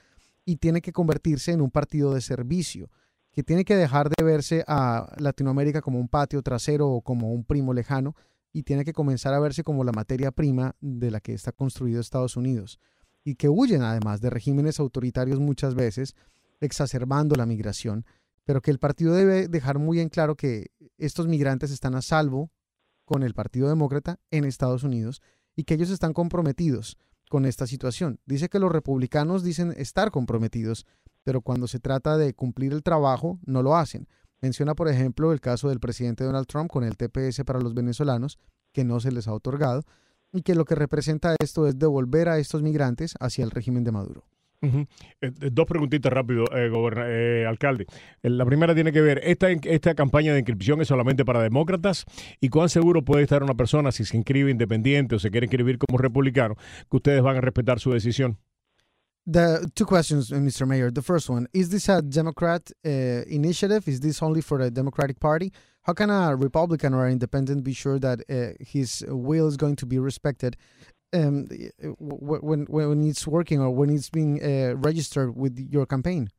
y 0.45 0.57
tiene 0.57 0.81
que 0.81 0.93
convertirse 0.93 1.53
en 1.53 1.61
un 1.61 1.71
partido 1.71 2.15
de 2.15 2.21
servicio, 2.21 2.91
que 3.33 3.43
tiene 3.43 3.65
que 3.65 3.77
dejar 3.77 4.09
de 4.09 4.25
verse 4.25 4.65
a 4.67 5.15
Latinoamérica 5.19 5.81
como 5.83 5.99
un 5.99 6.09
patio 6.09 6.43
trasero 6.43 6.89
o 6.89 7.03
como 7.03 7.33
un 7.33 7.45
primo 7.45 7.75
lejano 7.75 8.17
y 8.53 8.63
tiene 8.63 8.85
que 8.85 8.93
comenzar 8.93 9.35
a 9.35 9.41
verse 9.41 9.63
como 9.63 9.85
la 9.85 9.93
materia 9.93 10.31
prima 10.31 10.75
de 10.81 11.11
la 11.11 11.21
que 11.21 11.35
está 11.35 11.53
construido 11.53 12.01
Estados 12.01 12.37
Unidos 12.37 12.81
y 13.25 13.35
que 13.35 13.49
huyen 13.49 13.83
además 13.83 14.21
de 14.21 14.31
regímenes 14.31 14.81
autoritarios 14.81 15.39
muchas 15.39 15.75
veces, 15.75 16.17
exacerbando 16.61 17.37
la 17.37 17.47
migración, 17.47 18.07
pero 18.45 18.63
que 18.63 18.71
el 18.71 18.79
partido 18.79 19.13
debe 19.13 19.49
dejar 19.49 19.79
muy 19.79 20.01
en 20.01 20.09
claro 20.09 20.35
que 20.35 20.71
estos 20.97 21.29
migrantes 21.29 21.71
están 21.71 21.95
a 21.95 22.01
salvo 22.01 22.51
con 23.05 23.23
el 23.23 23.35
Partido 23.35 23.69
Demócrata 23.69 24.19
en 24.31 24.45
Estados 24.45 24.83
Unidos 24.83 25.21
y 25.59 25.65
que 25.65 25.75
ellos 25.75 25.91
están 25.91 26.13
comprometidos 26.13 26.97
con 27.29 27.45
esta 27.45 27.67
situación. 27.67 28.21
Dice 28.27 28.49
que 28.49 28.61
los 28.61 28.71
republicanos 28.71 29.43
dicen 29.43 29.75
estar 29.77 30.13
comprometidos, 30.13 30.87
pero 31.25 31.41
cuando 31.41 31.67
se 31.67 31.81
trata 31.81 32.17
de 32.17 32.33
cumplir 32.33 32.73
el 32.73 32.85
trabajo, 32.85 33.41
no 33.45 33.65
lo 33.65 33.75
hacen. 33.75 34.07
Menciona, 34.41 34.77
por 34.77 34.87
ejemplo, 34.87 35.33
el 35.33 35.41
caso 35.41 35.69
del 35.69 35.81
presidente 35.81 36.23
Donald 36.23 36.47
Trump 36.47 36.71
con 36.71 36.85
el 36.85 36.97
TPS 36.97 37.43
para 37.45 37.59
los 37.59 37.75
venezolanos, 37.75 38.39
que 38.73 38.85
no 38.85 39.01
se 39.01 39.11
les 39.11 39.27
ha 39.27 39.35
otorgado, 39.35 39.83
y 40.33 40.43
que 40.43 40.55
lo 40.55 40.65
que 40.65 40.77
representa 40.77 41.35
esto 41.41 41.67
es 41.67 41.77
devolver 41.77 42.29
a 42.29 42.39
estos 42.39 42.63
migrantes 42.63 43.17
hacia 43.19 43.45
el 43.45 43.51
régimen 43.51 43.83
de 43.83 43.91
Maduro. 43.91 44.29
Eh, 44.61 44.87
eh, 45.21 45.51
dos 45.53 45.67
preguntitas 45.67 46.13
rápido, 46.13 46.45
eh, 46.53 47.47
alcalde. 47.47 47.87
La 48.23 48.45
primera 48.45 48.75
tiene 48.75 48.93
que 48.93 49.01
ver, 49.01 49.21
¿esta, 49.25 49.51
¿esta 49.51 49.95
campaña 49.95 50.33
de 50.33 50.41
inscripción 50.41 50.81
es 50.81 50.89
solamente 50.89 51.25
para 51.25 51.43
demócratas? 51.43 52.05
¿Y 52.41 52.49
cuán 52.49 52.69
seguro 52.69 53.05
puede 53.05 53.23
estar 53.23 53.43
una 53.43 53.55
persona 53.55 53.93
si 53.93 54.05
se 54.05 54.17
inscribe 54.17 54.51
independiente 54.51 55.15
o 55.15 55.19
se 55.19 55.31
quiere 55.31 55.47
inscribir 55.47 55.79
como 55.79 55.99
republicano 55.99 56.57
que 56.91 56.97
ustedes 56.97 57.23
van 57.23 57.37
a 57.37 57.41
respetar 57.41 57.79
su 57.79 57.93
decisión? 57.93 58.39
The 59.31 59.69
two 59.75 59.85
questions, 59.85 60.33
Mr. 60.33 60.67
Mayor. 60.67 60.91
The 60.91 61.03
first 61.03 61.29
one: 61.29 61.49
Is 61.53 61.69
this 61.69 61.91
a 61.91 62.01
Democrat 62.01 62.71
uh, 62.83 63.25
initiative? 63.29 63.87
Is 63.87 64.01
this 64.01 64.23
only 64.23 64.41
for 64.41 64.59
the 64.59 64.71
Democratic 64.71 65.21
Party? 65.21 65.53
How 65.83 65.93
can 65.93 66.09
a 66.09 66.35
Republican 66.35 66.95
or 66.95 67.05
an 67.05 67.13
independent 67.13 67.63
be 67.63 67.75
sure 67.75 67.99
that 67.99 68.21
uh, 68.31 68.55
his 68.59 69.05
will 69.07 69.47
is 69.47 69.59
going 69.59 69.77
to 69.77 69.87
be 69.87 69.99
respected 69.99 70.57
um, 71.13 71.49
when 71.99 72.67
when 72.69 73.07
it's 73.07 73.27
working 73.27 73.61
or 73.61 73.71
when 73.71 73.91
it's 73.91 74.11
being 74.11 74.43
uh, 74.43 74.77
registered 74.77 75.37
with 75.37 75.59
your 75.59 75.87
campaign? 75.87 76.31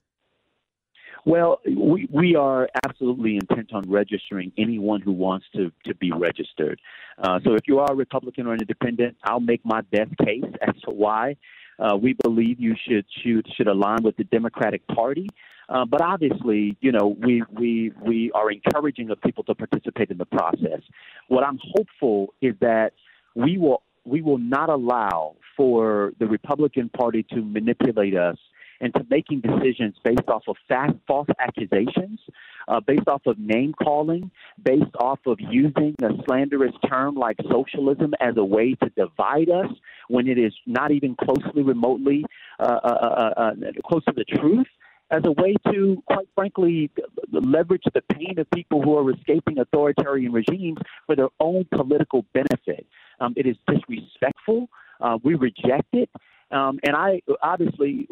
Well, 1.25 1.59
we, 1.65 2.07
we 2.11 2.35
are 2.35 2.69
absolutely 2.85 3.35
intent 3.35 3.73
on 3.73 3.89
registering 3.89 4.51
anyone 4.57 5.01
who 5.01 5.11
wants 5.11 5.45
to, 5.53 5.71
to 5.85 5.93
be 5.95 6.11
registered. 6.11 6.79
Uh, 7.21 7.39
so 7.43 7.53
if 7.53 7.67
you 7.67 7.79
are 7.79 7.91
a 7.91 7.95
Republican 7.95 8.47
or 8.47 8.53
an 8.53 8.61
independent, 8.61 9.17
I'll 9.23 9.41
make 9.41 9.63
my 9.65 9.81
best 9.81 10.17
case 10.17 10.45
as 10.65 10.75
to 10.85 10.91
why 10.91 11.35
uh, 11.77 11.97
we 11.97 12.15
believe 12.23 12.59
you 12.59 12.75
should 12.87 13.05
should 13.21 13.47
should 13.55 13.67
align 13.67 14.03
with 14.03 14.17
the 14.17 14.23
Democratic 14.25 14.85
Party. 14.87 15.27
Uh, 15.67 15.85
but 15.85 16.01
obviously, 16.01 16.77
you 16.81 16.91
know, 16.91 17.15
we 17.19 17.43
we 17.51 17.91
we 18.01 18.31
are 18.33 18.49
encouraging 18.51 19.09
of 19.11 19.21
people 19.21 19.43
to 19.43 19.55
participate 19.55 20.09
in 20.09 20.17
the 20.17 20.25
process. 20.25 20.81
What 21.27 21.43
I'm 21.43 21.59
hopeful 21.75 22.33
is 22.41 22.55
that 22.61 22.93
we 23.35 23.57
will 23.57 23.83
we 24.09 24.21
will 24.21 24.37
not 24.37 24.69
allow 24.69 25.35
for 25.55 26.13
the 26.19 26.27
Republican 26.27 26.89
Party 26.89 27.23
to 27.31 27.41
manipulate 27.41 28.15
us 28.15 28.37
into 28.81 29.05
making 29.09 29.41
decisions 29.41 29.95
based 30.03 30.27
off 30.27 30.43
of 30.47 30.55
fast, 30.67 30.93
false 31.05 31.27
accusations, 31.39 32.19
uh, 32.67 32.79
based 32.79 33.07
off 33.07 33.21
of 33.25 33.37
name 33.37 33.73
calling, 33.73 34.31
based 34.63 34.95
off 34.99 35.19
of 35.25 35.37
using 35.39 35.95
a 36.01 36.09
slanderous 36.25 36.73
term 36.87 37.15
like 37.15 37.37
socialism 37.51 38.13
as 38.21 38.35
a 38.37 38.43
way 38.43 38.75
to 38.75 38.89
divide 38.91 39.49
us 39.49 39.71
when 40.07 40.27
it 40.27 40.37
is 40.37 40.53
not 40.65 40.91
even 40.91 41.15
closely, 41.15 41.61
remotely 41.61 42.23
uh, 42.59 42.63
uh, 42.63 42.87
uh, 42.87 43.33
uh 43.37 43.51
close 43.85 44.03
to 44.05 44.13
the 44.15 44.23
truth 44.23 44.67
as 45.11 45.23
a 45.25 45.31
way 45.31 45.55
to, 45.71 46.01
quite 46.05 46.27
frankly, 46.35 46.89
leverage 47.31 47.83
the 47.93 48.01
pain 48.13 48.37
of 48.37 48.49
people 48.51 48.81
who 48.81 48.95
are 48.95 49.11
escaping 49.11 49.57
authoritarian 49.57 50.31
regimes 50.31 50.77
for 51.05 51.15
their 51.15 51.29
own 51.39 51.65
political 51.71 52.25
benefit. 52.33 52.85
Um, 53.19 53.33
it 53.35 53.45
is 53.45 53.55
disrespectful. 53.67 54.69
Uh, 55.01 55.17
we 55.23 55.35
reject 55.35 55.93
it. 55.93 56.09
Um, 56.51 56.79
and 56.83 56.95
I 56.95 57.21
obviously, 57.43 58.07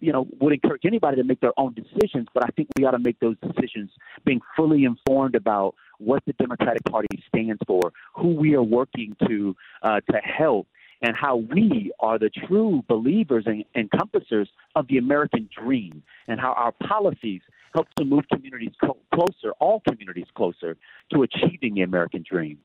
you 0.00 0.12
know, 0.12 0.28
would 0.40 0.52
encourage 0.52 0.82
anybody 0.84 1.16
to 1.16 1.24
make 1.24 1.40
their 1.40 1.58
own 1.58 1.74
decisions, 1.74 2.28
but 2.32 2.44
I 2.44 2.48
think 2.54 2.68
we 2.78 2.84
ought 2.84 2.92
to 2.92 3.00
make 3.00 3.18
those 3.18 3.36
decisions 3.42 3.90
being 4.24 4.40
fully 4.56 4.84
informed 4.84 5.34
about 5.34 5.74
what 5.98 6.22
the 6.24 6.32
Democratic 6.34 6.84
Party 6.84 7.08
stands 7.28 7.60
for, 7.66 7.92
who 8.14 8.28
we 8.28 8.54
are 8.54 8.62
working 8.62 9.16
to 9.26 9.56
uh, 9.82 10.00
to 10.08 10.18
help, 10.18 10.68
and 11.02 11.16
how 11.16 11.36
we 11.36 11.90
are 11.98 12.18
the 12.18 12.30
true 12.46 12.84
believers 12.88 13.44
and 13.46 13.64
encompassers 13.74 14.46
of 14.76 14.86
the 14.86 14.98
American 14.98 15.48
dream, 15.60 16.02
and 16.28 16.40
how 16.40 16.52
our 16.52 16.72
policies 16.72 17.40
help 17.74 17.88
to 17.96 18.04
move 18.04 18.24
communities 18.32 18.72
co- 18.82 18.98
closer, 19.12 19.52
all 19.58 19.82
communities 19.88 20.26
closer, 20.34 20.76
to 21.12 21.22
achieving 21.22 21.74
the 21.74 21.82
American 21.82 22.24
dream. 22.28 22.58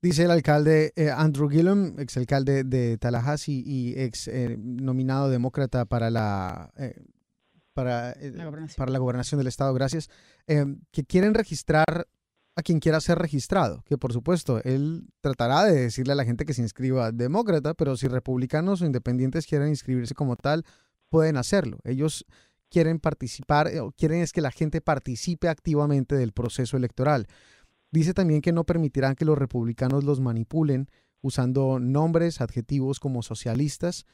Dice 0.00 0.24
el 0.24 0.30
alcalde 0.30 0.92
eh, 0.94 1.10
Andrew 1.10 1.48
Gillum, 1.48 1.98
exalcalde 1.98 2.62
de 2.62 2.98
Tallahassee 2.98 3.64
y 3.66 3.98
ex 3.98 4.28
eh, 4.28 4.56
nominado 4.56 5.28
demócrata 5.28 5.86
para 5.86 6.08
la, 6.08 6.70
eh, 6.76 6.94
para, 7.72 8.14
la 8.14 8.68
para 8.76 8.92
la 8.92 8.98
gobernación 9.00 9.38
del 9.38 9.48
estado, 9.48 9.74
gracias, 9.74 10.08
que 10.46 11.04
quieren 11.04 11.34
registrar 11.34 12.06
a 12.54 12.62
quien 12.62 12.78
quiera 12.80 13.00
ser 13.00 13.18
registrado, 13.18 13.82
que 13.86 13.98
por 13.98 14.12
supuesto 14.12 14.60
él 14.64 15.08
tratará 15.20 15.64
de 15.64 15.82
decirle 15.82 16.12
a 16.12 16.16
la 16.16 16.24
gente 16.24 16.44
que 16.44 16.54
se 16.54 16.62
inscriba 16.62 17.12
demócrata, 17.12 17.74
pero 17.74 17.96
si 17.96 18.08
republicanos 18.08 18.82
o 18.82 18.86
independientes 18.86 19.46
quieren 19.46 19.68
inscribirse 19.68 20.14
como 20.14 20.36
tal, 20.36 20.64
pueden 21.08 21.36
hacerlo. 21.36 21.78
Ellos 21.84 22.24
quieren 22.68 23.00
participar, 23.00 23.70
o 23.80 23.92
quieren 23.92 24.20
es 24.22 24.32
que 24.32 24.40
la 24.40 24.50
gente 24.50 24.80
participe 24.80 25.48
activamente 25.48 26.16
del 26.16 26.32
proceso 26.32 26.76
electoral. 26.76 27.26
Dice 27.90 28.14
también 28.14 28.40
que 28.40 28.52
no 28.52 28.64
permitirán 28.64 29.14
que 29.14 29.24
los 29.24 29.38
republicanos 29.38 30.04
los 30.04 30.20
manipulen 30.20 30.88
usando 31.20 31.78
nombres, 31.78 32.40
adjetivos 32.40 33.00
como 33.00 33.22
socialistas, 33.22 34.04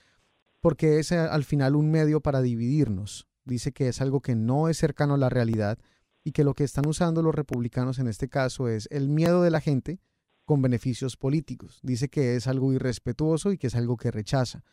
porque 0.60 0.98
es 0.98 1.12
eh, 1.12 1.18
al 1.18 1.44
final 1.44 1.76
un 1.76 1.90
medio 1.90 2.20
para 2.20 2.40
dividirnos. 2.40 3.26
Dice 3.44 3.72
que 3.72 3.88
es 3.88 4.00
algo 4.00 4.20
que 4.20 4.34
no 4.34 4.68
es 4.68 4.78
cercano 4.78 5.14
a 5.14 5.18
la 5.18 5.28
realidad 5.28 5.78
y 6.22 6.32
que 6.32 6.44
lo 6.44 6.54
que 6.54 6.64
están 6.64 6.86
usando 6.86 7.22
los 7.22 7.34
republicanos 7.34 7.98
en 7.98 8.08
este 8.08 8.28
caso 8.28 8.68
es 8.68 8.88
el 8.90 9.08
miedo 9.08 9.42
de 9.42 9.50
la 9.50 9.60
gente 9.60 10.00
con 10.46 10.62
beneficios 10.62 11.16
políticos. 11.16 11.80
Dice 11.82 12.08
que 12.08 12.36
es 12.36 12.46
algo 12.46 12.72
irrespetuoso 12.72 13.52
y 13.52 13.58
que 13.58 13.66
es 13.66 13.74
algo 13.74 13.96
que 13.96 14.10
rechaza. 14.10 14.64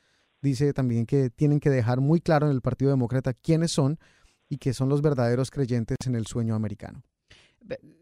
Dice 0.42 0.74
también 0.74 1.06
que 1.06 1.30
tienen 1.30 1.60
que 1.60 1.70
dejar 1.70 2.00
muy 2.00 2.22
claro 2.22 2.48
en 2.48 2.54
el 2.54 2.62
Partido 2.62 2.92
Demócrata 2.92 3.34
quiénes 3.34 3.72
son 3.72 4.00
y 4.48 4.58
que 4.58 4.74
son 4.74 4.90
los 4.90 5.02
verdaderos 5.02 5.52
creyentes 5.52 5.98
en 6.06 6.16
el 6.16 6.26
sueño 6.26 6.56
americano. 6.56 7.04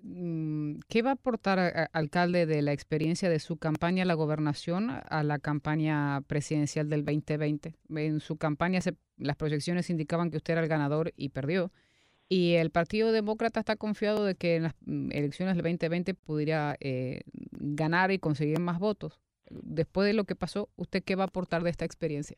Mm, 0.03 0.79
¿Qué 0.87 1.01
va 1.01 1.11
a 1.11 1.13
aportar, 1.13 1.89
alcalde, 1.93 2.45
de 2.45 2.61
la 2.61 2.71
experiencia 2.71 3.29
de 3.29 3.39
su 3.39 3.57
campaña 3.57 4.03
a 4.03 4.05
la 4.05 4.13
gobernación 4.13 4.89
a 4.89 5.23
la 5.23 5.39
campaña 5.39 6.21
presidencial 6.21 6.89
del 6.89 7.05
2020? 7.05 7.75
En 7.95 8.19
su 8.19 8.37
campaña 8.37 8.79
las 9.17 9.35
proyecciones 9.35 9.89
indicaban 9.89 10.31
que 10.31 10.37
usted 10.37 10.53
era 10.53 10.61
el 10.61 10.69
ganador 10.69 11.13
y 11.15 11.29
perdió. 11.29 11.71
Y 12.29 12.53
el 12.53 12.69
Partido 12.69 13.11
Demócrata 13.11 13.59
está 13.59 13.75
confiado 13.75 14.23
de 14.23 14.35
que 14.35 14.57
en 14.57 14.63
las 14.63 14.75
mm, 14.85 15.11
elecciones 15.11 15.55
del 15.55 15.63
2020 15.63 16.13
pudiera 16.13 16.77
eh, 16.79 17.21
ganar 17.51 18.11
y 18.11 18.19
conseguir 18.19 18.59
más 18.59 18.79
votos. 18.79 19.19
Después 19.49 20.05
de 20.07 20.13
lo 20.13 20.25
que 20.25 20.35
pasó, 20.35 20.69
¿usted 20.75 21.03
qué 21.03 21.15
va 21.15 21.23
a 21.23 21.27
aportar 21.27 21.63
de 21.63 21.71
esta 21.71 21.85
experiencia? 21.85 22.37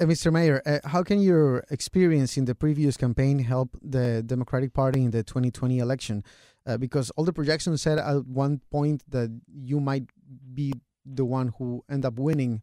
Uh, 0.00 0.06
Mr. 0.06 0.32
Mayor, 0.32 0.60
uh, 0.66 0.80
how 0.88 1.04
can 1.04 1.20
your 1.20 1.64
experience 1.70 2.36
in 2.36 2.46
the 2.46 2.54
previous 2.54 2.96
campaign 2.96 3.38
help 3.38 3.76
the 3.80 4.24
Democratic 4.24 4.72
Party 4.72 5.04
in 5.04 5.12
the 5.12 5.22
2020 5.22 5.78
election? 5.78 6.24
Uh, 6.66 6.76
because 6.76 7.10
all 7.10 7.24
the 7.24 7.32
projections 7.32 7.80
said 7.82 7.98
at 7.98 8.26
one 8.26 8.60
point 8.72 9.04
that 9.08 9.30
you 9.54 9.78
might 9.78 10.06
be 10.52 10.72
the 11.06 11.24
one 11.24 11.52
who 11.58 11.84
end 11.88 12.04
up 12.04 12.18
winning 12.18 12.62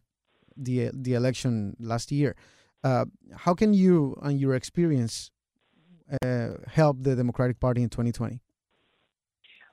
the 0.57 0.89
the 0.93 1.13
election 1.13 1.77
last 1.79 2.11
year. 2.11 2.35
Uh, 2.83 3.05
how 3.37 3.53
can 3.53 3.73
you 3.73 4.19
and 4.21 4.37
your 4.37 4.53
experience 4.53 5.31
uh, 6.21 6.49
help 6.67 6.97
the 7.01 7.15
Democratic 7.15 7.61
Party 7.61 7.81
in 7.81 7.87
2020? 7.87 8.41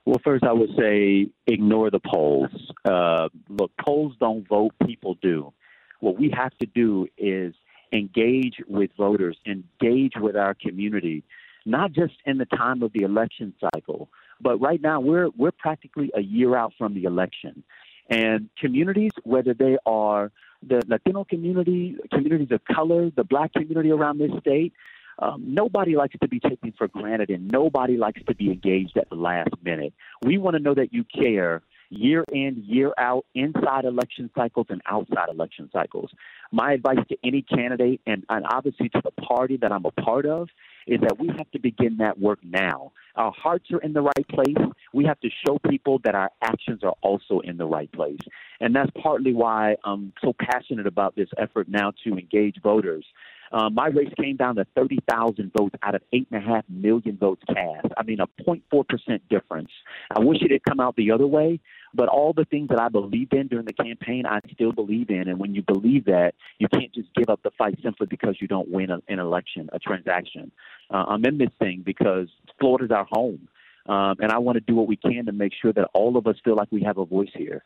Well, 0.05 0.21
first, 0.23 0.45
I 0.45 0.53
would 0.53 0.69
say 0.77 1.27
ignore 1.45 1.91
the 1.91 1.99
polls. 1.99 2.51
Uh, 2.85 3.27
look, 3.49 3.71
polls 3.85 4.13
don't 4.21 4.47
vote; 4.47 4.71
people 4.87 5.15
do. 5.21 5.51
What 5.99 6.19
we 6.19 6.31
have 6.35 6.57
to 6.59 6.65
do 6.65 7.07
is 7.17 7.53
engage 7.91 8.55
with 8.67 8.91
voters, 8.97 9.37
engage 9.45 10.13
with 10.15 10.35
our 10.35 10.53
community, 10.53 11.23
not 11.65 11.91
just 11.91 12.13
in 12.25 12.37
the 12.37 12.45
time 12.45 12.81
of 12.83 12.93
the 12.93 13.03
election 13.03 13.53
cycle, 13.73 14.09
but 14.41 14.57
right 14.61 14.81
now 14.81 14.99
we're 14.99 15.29
we're 15.37 15.51
practically 15.51 16.11
a 16.15 16.21
year 16.21 16.55
out 16.55 16.73
from 16.77 16.93
the 16.93 17.03
election. 17.03 17.63
And 18.09 18.49
communities, 18.57 19.11
whether 19.23 19.53
they 19.53 19.77
are 19.85 20.31
the 20.67 20.81
Latino 20.87 21.23
community, 21.23 21.95
communities 22.11 22.51
of 22.51 22.61
color, 22.65 23.11
the 23.15 23.23
black 23.23 23.53
community 23.53 23.91
around 23.91 24.17
this 24.17 24.31
state, 24.39 24.73
um, 25.19 25.43
nobody 25.45 25.95
likes 25.95 26.15
to 26.21 26.27
be 26.27 26.39
taken 26.39 26.73
for 26.77 26.87
granted 26.87 27.29
and 27.29 27.51
nobody 27.51 27.97
likes 27.97 28.21
to 28.27 28.35
be 28.35 28.47
engaged 28.47 28.97
at 28.97 29.09
the 29.09 29.15
last 29.15 29.49
minute. 29.63 29.93
We 30.23 30.37
want 30.37 30.55
to 30.55 30.63
know 30.63 30.73
that 30.73 30.93
you 30.93 31.03
care 31.03 31.61
year 31.89 32.23
in, 32.31 32.63
year 32.65 32.93
out, 32.97 33.25
inside 33.35 33.85
election 33.85 34.29
cycles 34.35 34.67
and 34.69 34.81
outside 34.85 35.29
election 35.29 35.69
cycles. 35.73 36.11
My 36.51 36.73
advice 36.73 36.99
to 37.09 37.17
any 37.23 37.41
candidate, 37.41 38.01
and, 38.05 38.25
and 38.29 38.45
obviously 38.49 38.89
to 38.89 39.01
the 39.03 39.11
party 39.11 39.57
that 39.57 39.71
I'm 39.71 39.85
a 39.85 39.91
part 39.91 40.25
of, 40.25 40.49
is 40.87 40.99
that 41.01 41.19
we 41.19 41.27
have 41.27 41.49
to 41.51 41.59
begin 41.59 41.97
that 41.97 42.19
work 42.19 42.39
now. 42.43 42.91
Our 43.15 43.31
hearts 43.31 43.71
are 43.71 43.79
in 43.79 43.93
the 43.93 44.01
right 44.01 44.27
place. 44.29 44.57
We 44.93 45.05
have 45.05 45.19
to 45.19 45.29
show 45.45 45.59
people 45.69 45.99
that 46.03 46.15
our 46.15 46.31
actions 46.41 46.83
are 46.83 46.95
also 47.01 47.39
in 47.39 47.57
the 47.57 47.65
right 47.65 47.91
place. 47.91 48.19
And 48.59 48.75
that's 48.75 48.89
partly 49.01 49.33
why 49.33 49.75
I'm 49.83 50.13
so 50.21 50.33
passionate 50.39 50.87
about 50.87 51.15
this 51.15 51.29
effort 51.37 51.67
now 51.69 51.93
to 52.05 52.17
engage 52.17 52.61
voters. 52.61 53.05
Um, 53.51 53.73
my 53.73 53.87
race 53.87 54.11
came 54.19 54.35
down 54.35 54.55
to 54.55 54.65
30,000 54.75 55.51
votes 55.57 55.75
out 55.81 55.95
of 55.95 56.01
8.5 56.13 56.63
million 56.69 57.17
votes 57.17 57.41
cast. 57.47 57.87
I 57.97 58.03
mean, 58.03 58.19
a 58.19 58.27
0.4% 58.43 59.21
difference. 59.29 59.69
I 60.15 60.19
wish 60.19 60.41
it 60.41 60.51
had 60.51 60.63
come 60.63 60.79
out 60.79 60.95
the 60.95 61.11
other 61.11 61.27
way, 61.27 61.59
but 61.93 62.07
all 62.07 62.33
the 62.33 62.45
things 62.45 62.69
that 62.69 62.79
I 62.79 62.89
believed 62.89 63.33
in 63.33 63.47
during 63.47 63.65
the 63.65 63.73
campaign, 63.73 64.25
I 64.25 64.39
still 64.53 64.71
believe 64.71 65.09
in. 65.09 65.27
And 65.27 65.39
when 65.39 65.55
you 65.55 65.63
believe 65.63 66.05
that, 66.05 66.33
you 66.59 66.67
can't 66.67 66.93
just 66.93 67.13
give 67.15 67.29
up 67.29 67.41
the 67.43 67.51
fight 67.57 67.77
simply 67.81 68.07
because 68.07 68.37
you 68.39 68.47
don't 68.47 68.69
win 68.69 68.89
a, 68.91 68.99
an 69.07 69.19
election, 69.19 69.69
a 69.73 69.79
transaction. 69.79 70.51
Uh, 70.91 71.05
I'm 71.07 71.25
in 71.25 71.37
this 71.37 71.51
thing 71.59 71.83
because 71.85 72.27
Florida's 72.59 72.91
our 72.91 73.07
home. 73.09 73.47
Um, 73.85 74.17
and 74.19 74.31
I 74.31 74.37
want 74.37 74.57
to 74.57 74.61
do 74.61 74.75
what 74.75 74.87
we 74.87 74.97
can 74.97 75.25
to 75.25 75.31
make 75.31 75.53
sure 75.59 75.73
that 75.73 75.89
all 75.93 76.15
of 76.17 76.27
us 76.27 76.35
feel 76.43 76.55
like 76.55 76.71
we 76.71 76.83
have 76.83 76.97
a 76.97 77.05
voice 77.05 77.31
here. 77.33 77.63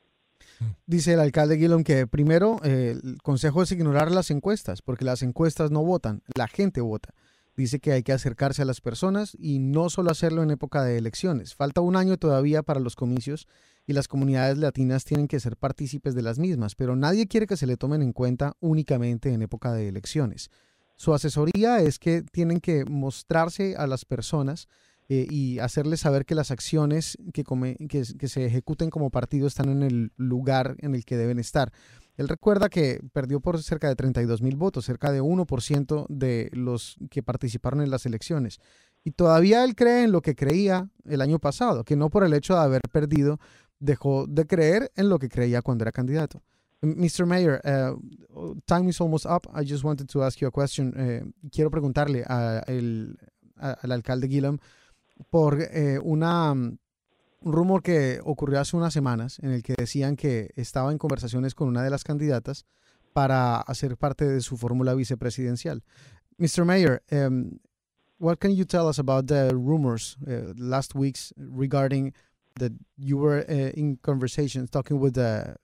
Dice 0.85 1.13
el 1.13 1.19
alcalde 1.19 1.57
Gillum 1.57 1.83
que 1.83 2.07
primero 2.07 2.57
eh, 2.63 2.95
el 3.03 3.17
consejo 3.21 3.61
es 3.61 3.71
ignorar 3.71 4.11
las 4.11 4.31
encuestas, 4.31 4.81
porque 4.81 5.03
las 5.03 5.23
encuestas 5.23 5.71
no 5.71 5.83
votan, 5.83 6.21
la 6.35 6.47
gente 6.47 6.81
vota. 6.81 7.13
Dice 7.55 7.79
que 7.79 7.91
hay 7.91 8.03
que 8.03 8.13
acercarse 8.13 8.61
a 8.61 8.65
las 8.65 8.81
personas 8.81 9.35
y 9.39 9.59
no 9.59 9.89
solo 9.89 10.11
hacerlo 10.11 10.41
en 10.41 10.51
época 10.51 10.83
de 10.83 10.97
elecciones. 10.97 11.55
Falta 11.55 11.81
un 11.81 11.95
año 11.95 12.17
todavía 12.17 12.63
para 12.63 12.79
los 12.79 12.95
comicios 12.95 13.47
y 13.85 13.93
las 13.93 14.07
comunidades 14.07 14.57
latinas 14.57 15.03
tienen 15.03 15.27
que 15.27 15.39
ser 15.39 15.57
partícipes 15.57 16.15
de 16.15 16.21
las 16.21 16.39
mismas, 16.39 16.75
pero 16.75 16.95
nadie 16.95 17.27
quiere 17.27 17.47
que 17.47 17.57
se 17.57 17.67
le 17.67 17.77
tomen 17.77 18.01
en 18.01 18.13
cuenta 18.13 18.55
únicamente 18.59 19.33
en 19.33 19.41
época 19.41 19.73
de 19.73 19.87
elecciones. 19.87 20.49
Su 20.95 21.13
asesoría 21.13 21.79
es 21.79 21.99
que 21.99 22.21
tienen 22.21 22.59
que 22.59 22.85
mostrarse 22.85 23.75
a 23.75 23.87
las 23.87 24.05
personas 24.05 24.67
eh, 25.09 25.27
y 25.29 25.59
hacerles 25.59 25.99
saber 25.99 26.25
que 26.25 26.35
las 26.35 26.49
acciones 26.49 27.17
que, 27.33 27.43
que, 27.89 28.27
se 28.29 28.45
ejecuten 28.45 28.89
como 28.89 29.09
partido 29.09 29.47
están 29.47 29.69
en 29.69 29.83
el 29.83 30.11
lugar 30.15 30.75
en 30.79 30.95
el 30.95 31.03
que 31.03 31.17
deben 31.17 31.39
estar. 31.39 31.73
Él 32.15 32.29
recuerda 32.29 32.69
que 32.69 33.01
perdió 33.11 33.41
por 33.41 33.61
cerca 33.61 33.89
de 33.89 33.95
32 33.95 34.41
mil 34.41 34.55
votos, 34.55 34.85
cerca 34.85 35.11
de 35.11 35.21
1% 35.21 36.05
de 36.07 36.49
los 36.53 36.95
que 37.09 37.21
participaron 37.21 37.81
en 37.81 37.89
las 37.89 38.05
elecciones. 38.05 38.59
Y 39.03 39.11
todavía 39.11 39.63
él 39.65 39.75
cree 39.75 40.03
en 40.03 40.11
lo 40.13 40.21
que 40.21 40.35
creía 40.35 40.89
el 41.05 41.21
año 41.21 41.39
pasado, 41.39 41.83
que 41.83 41.97
no 41.97 42.09
por 42.09 42.23
el 42.23 42.33
hecho 42.33 42.53
de 42.53 42.61
haber 42.61 42.81
perdido 42.91 43.39
dejó 43.79 44.25
de 44.27 44.45
creer 44.45 44.91
en 44.95 45.09
lo 45.09 45.19
que 45.19 45.29
creía 45.29 45.61
cuando 45.61 45.83
era 45.83 45.91
candidato. 45.91 46.41
Mr. 46.83 47.25
Mayor, 47.25 47.61
uh, 47.63 48.55
time 48.65 48.89
is 48.89 48.99
almost 48.99 49.25
up. 49.25 49.47
I 49.55 49.63
just 49.63 49.85
wanted 49.85 50.09
to 50.09 50.23
ask 50.23 50.39
you 50.39 50.47
a 50.47 50.51
question. 50.51 50.89
Uh, 50.89 51.49
quiero 51.49 51.71
preguntarle 51.71 52.23
a 52.27 52.61
al 53.81 53.91
alcalde 53.91 54.27
Gillum 54.27 54.57
por 55.29 55.61
eh, 55.61 55.99
una, 56.03 56.51
un 56.51 56.79
rumor 57.41 57.81
que 57.81 58.19
ocurrió 58.23 58.59
hace 58.59 58.75
unas 58.75 58.93
semanas 58.93 59.39
en 59.39 59.51
el 59.51 59.63
que 59.63 59.75
decían 59.77 60.17
que 60.17 60.51
estaba 60.55 60.91
en 60.91 60.97
conversaciones 60.97 61.55
con 61.55 61.69
una 61.69 61.83
de 61.83 61.89
las 61.89 62.03
candidatas 62.03 62.65
para 63.13 63.57
hacer 63.57 63.95
parte 63.95 64.25
de 64.25 64.41
su 64.41 64.57
fórmula 64.57 64.93
vicepresidencial. 64.95 65.83
Mr. 66.37 66.65
Mayor, 66.65 67.03
um, 67.11 67.59
what 68.19 68.37
can 68.39 68.55
you 68.55 68.65
tell 68.65 68.87
us 68.89 68.99
about 68.99 69.27
the 69.27 69.53
rumors 69.53 70.17
last 70.57 70.95
weeks 70.95 71.33
regarding 71.37 72.13
that 72.55 72.73
you 72.97 73.17
were 73.17 73.39
uh, 73.39 73.53
in 73.53 73.97
conversations 74.01 74.69
talking 74.69 74.99
with 74.99 75.15
the 75.15 75.55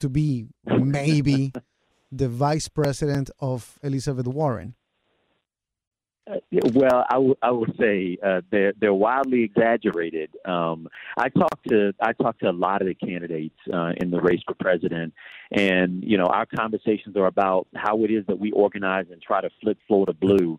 to 0.00 0.08
be 0.08 0.46
maybe 0.66 1.52
the 2.12 2.28
vice 2.28 2.68
president 2.68 3.30
of 3.40 3.78
Elizabeth 3.82 4.26
Warren? 4.26 4.74
Uh, 6.26 6.36
well, 6.72 7.04
I, 7.10 7.14
w- 7.14 7.36
I 7.42 7.50
will 7.50 7.66
say 7.78 8.16
uh, 8.24 8.40
they're 8.50 8.72
they're 8.80 8.94
wildly 8.94 9.42
exaggerated. 9.42 10.30
Um, 10.46 10.88
I 11.18 11.28
talked 11.28 11.68
to 11.68 11.92
I 12.00 12.14
talked 12.14 12.40
to 12.40 12.48
a 12.48 12.52
lot 12.52 12.80
of 12.80 12.88
the 12.88 12.94
candidates 12.94 13.58
uh, 13.72 13.92
in 13.98 14.10
the 14.10 14.22
race 14.22 14.40
for 14.46 14.54
president, 14.54 15.12
and 15.52 16.02
you 16.02 16.16
know 16.16 16.24
our 16.24 16.46
conversations 16.46 17.16
are 17.16 17.26
about 17.26 17.66
how 17.74 18.04
it 18.04 18.10
is 18.10 18.24
that 18.26 18.38
we 18.38 18.52
organize 18.52 19.04
and 19.12 19.20
try 19.20 19.42
to 19.42 19.50
flip 19.60 19.76
Florida 19.86 20.14
blue. 20.14 20.58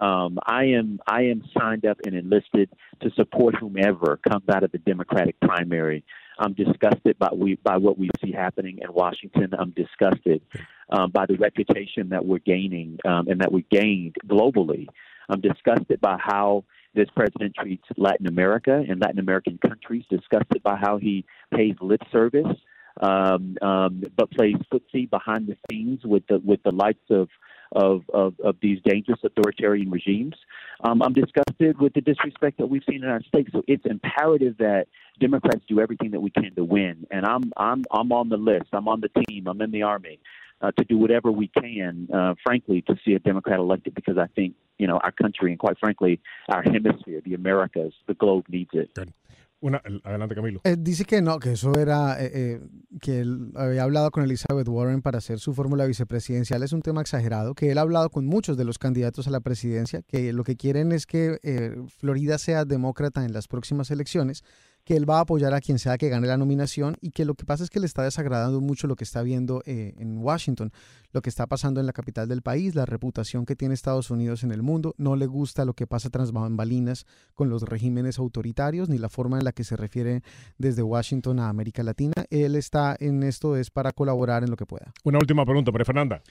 Um, 0.00 0.38
I 0.46 0.64
am 0.64 1.00
I 1.06 1.22
am 1.22 1.42
signed 1.58 1.86
up 1.86 1.98
and 2.04 2.14
enlisted 2.14 2.70
to 3.00 3.10
support 3.10 3.54
whomever 3.54 4.18
comes 4.28 4.44
out 4.48 4.62
of 4.62 4.72
the 4.72 4.78
Democratic 4.78 5.38
primary. 5.40 6.04
I'm 6.38 6.52
disgusted 6.52 7.18
by 7.18 7.30
we 7.34 7.56
by 7.56 7.78
what 7.78 7.98
we 7.98 8.10
see 8.22 8.32
happening 8.32 8.78
in 8.82 8.92
Washington. 8.92 9.54
I'm 9.58 9.70
disgusted 9.70 10.42
um, 10.90 11.10
by 11.10 11.26
the 11.26 11.36
reputation 11.36 12.10
that 12.10 12.24
we're 12.24 12.38
gaining 12.38 12.98
um, 13.06 13.28
and 13.28 13.40
that 13.40 13.52
we 13.52 13.64
gained 13.70 14.16
globally. 14.26 14.86
I'm 15.28 15.40
disgusted 15.40 16.00
by 16.00 16.18
how 16.20 16.64
this 16.94 17.08
president 17.14 17.54
treats 17.54 17.84
Latin 17.96 18.26
America 18.26 18.82
and 18.88 19.00
Latin 19.00 19.18
American 19.18 19.58
countries, 19.58 20.04
disgusted 20.10 20.62
by 20.62 20.76
how 20.76 20.98
he 20.98 21.24
pays 21.54 21.74
lip 21.80 22.00
service, 22.10 22.56
um, 23.00 23.56
um, 23.62 24.02
but 24.16 24.30
plays 24.30 24.56
footsie 24.72 25.08
behind 25.08 25.46
the 25.46 25.56
scenes 25.70 26.00
with 26.04 26.26
the 26.28 26.38
with 26.44 26.62
the 26.64 26.72
likes 26.72 27.04
of 27.10 27.28
of, 27.76 28.02
of, 28.12 28.34
of 28.40 28.56
these 28.60 28.80
dangerous 28.84 29.20
authoritarian 29.22 29.90
regimes. 29.90 30.34
Um, 30.82 31.02
I'm 31.02 31.12
disgusted 31.12 31.78
with 31.78 31.92
the 31.92 32.00
disrespect 32.00 32.58
that 32.58 32.66
we've 32.66 32.82
seen 32.88 33.04
in 33.04 33.08
our 33.08 33.22
state. 33.22 33.48
So 33.52 33.62
it's 33.68 33.84
imperative 33.84 34.56
that 34.58 34.86
Democrats 35.20 35.62
do 35.68 35.80
everything 35.80 36.10
that 36.12 36.20
we 36.20 36.30
can 36.30 36.54
to 36.54 36.64
win. 36.64 37.06
And 37.10 37.24
I'm 37.24 37.52
I'm 37.56 37.84
I'm 37.90 38.12
on 38.12 38.28
the 38.28 38.36
list. 38.36 38.66
I'm 38.72 38.88
on 38.88 39.00
the 39.00 39.10
team. 39.24 39.46
I'm 39.46 39.60
in 39.60 39.70
the 39.70 39.82
army 39.82 40.18
uh, 40.60 40.72
to 40.72 40.84
do 40.84 40.98
whatever 40.98 41.30
we 41.30 41.48
can, 41.48 42.08
uh, 42.12 42.34
frankly, 42.44 42.82
to 42.82 42.96
see 43.04 43.12
a 43.14 43.18
Democrat 43.18 43.58
elected 43.58 43.94
because 43.94 44.18
I 44.18 44.26
think 44.34 44.54
you 44.78 44.86
know 44.86 44.98
our 44.98 45.12
country 45.12 45.50
and 45.50 45.58
quite 45.58 45.78
frankly 45.78 46.20
our 46.48 46.62
hemisphere, 46.62 47.20
the 47.24 47.34
Americas, 47.34 47.92
the 48.06 48.14
globe 48.14 48.46
needs 48.48 48.70
it. 48.72 48.92
Good. 48.94 49.12
Una, 49.60 49.82
adelante, 50.04 50.34
Camilo. 50.34 50.60
Eh, 50.64 50.76
dice 50.78 51.04
que 51.04 51.22
no, 51.22 51.38
que 51.38 51.52
eso 51.52 51.72
era, 51.78 52.22
eh, 52.22 52.30
eh, 52.34 52.60
que 53.00 53.20
él 53.20 53.52
había 53.54 53.84
hablado 53.84 54.10
con 54.10 54.22
Elizabeth 54.22 54.68
Warren 54.68 55.00
para 55.00 55.18
hacer 55.18 55.38
su 55.38 55.54
fórmula 55.54 55.86
vicepresidencial. 55.86 56.62
Es 56.62 56.72
un 56.72 56.82
tema 56.82 57.00
exagerado, 57.00 57.54
que 57.54 57.70
él 57.70 57.78
ha 57.78 57.80
hablado 57.80 58.10
con 58.10 58.26
muchos 58.26 58.58
de 58.58 58.64
los 58.64 58.78
candidatos 58.78 59.26
a 59.26 59.30
la 59.30 59.40
presidencia, 59.40 60.02
que 60.02 60.32
lo 60.34 60.44
que 60.44 60.56
quieren 60.56 60.92
es 60.92 61.06
que 61.06 61.38
eh, 61.42 61.74
Florida 61.88 62.36
sea 62.36 62.66
demócrata 62.66 63.24
en 63.24 63.32
las 63.32 63.48
próximas 63.48 63.90
elecciones 63.90 64.44
que 64.86 64.96
él 64.96 65.08
va 65.08 65.18
a 65.18 65.22
apoyar 65.22 65.52
a 65.52 65.60
quien 65.60 65.80
sea 65.80 65.98
que 65.98 66.08
gane 66.08 66.28
la 66.28 66.36
nominación 66.36 66.96
y 67.00 67.10
que 67.10 67.24
lo 67.24 67.34
que 67.34 67.44
pasa 67.44 67.64
es 67.64 67.70
que 67.70 67.80
le 67.80 67.86
está 67.86 68.04
desagradando 68.04 68.60
mucho 68.60 68.86
lo 68.86 68.94
que 68.94 69.02
está 69.02 69.20
viendo 69.22 69.60
eh, 69.66 69.94
en 69.98 70.18
Washington, 70.18 70.70
lo 71.10 71.22
que 71.22 71.28
está 71.28 71.48
pasando 71.48 71.80
en 71.80 71.86
la 71.86 71.92
capital 71.92 72.28
del 72.28 72.40
país, 72.40 72.76
la 72.76 72.86
reputación 72.86 73.46
que 73.46 73.56
tiene 73.56 73.74
Estados 73.74 74.12
Unidos 74.12 74.44
en 74.44 74.52
el 74.52 74.62
mundo, 74.62 74.94
no 74.96 75.16
le 75.16 75.26
gusta 75.26 75.64
lo 75.64 75.74
que 75.74 75.88
pasa 75.88 76.08
tras 76.08 76.30
bambalinas 76.30 77.04
con 77.34 77.50
los 77.50 77.62
regímenes 77.62 78.20
autoritarios 78.20 78.88
ni 78.88 78.98
la 78.98 79.08
forma 79.08 79.38
en 79.38 79.44
la 79.44 79.50
que 79.50 79.64
se 79.64 79.76
refiere 79.76 80.22
desde 80.56 80.84
Washington 80.84 81.40
a 81.40 81.48
América 81.48 81.82
Latina. 81.82 82.14
Él 82.30 82.54
está 82.54 82.96
en 83.00 83.24
esto 83.24 83.56
es 83.56 83.72
para 83.72 83.90
colaborar 83.90 84.44
en 84.44 84.50
lo 84.50 84.56
que 84.56 84.66
pueda. 84.66 84.92
Una 85.02 85.18
última 85.18 85.44
pregunta, 85.44 85.72
María 85.72 85.84
Fernanda. 85.84 86.22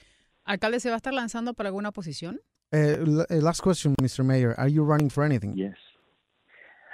¿Alcalde 0.44 0.80
se 0.80 0.88
va 0.88 0.94
a 0.94 0.96
estar 0.96 1.12
lanzando 1.12 1.52
para 1.52 1.68
alguna 1.68 1.92
posición? 1.92 2.40
Uh, 2.72 3.26
last 3.28 3.62
question, 3.62 3.94
Mr. 4.00 4.24
Mayor. 4.24 4.54
Are 4.56 4.72
you 4.72 4.82
running 4.82 5.10
for 5.10 5.24
anything? 5.24 5.52
Yes. 5.54 5.76